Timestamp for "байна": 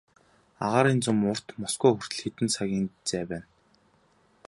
3.29-3.45